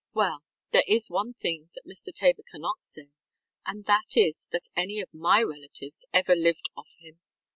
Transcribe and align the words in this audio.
Well, 0.15 0.41
there 0.71 0.81
is 0.87 1.11
one 1.11 1.35
thing 1.35 1.69
that 1.75 1.85
Mr. 1.85 2.11
Tabor 2.11 2.41
cannot 2.41 2.81
say, 2.81 3.09
and 3.67 3.85
that 3.85 4.17
is 4.17 4.47
that 4.51 4.69
any 4.75 4.99
of 4.99 5.13
my 5.13 5.43
relatives 5.43 6.07
ever 6.11 6.33
lived 6.35 6.71
off 6.75 6.95
him. 6.97 7.19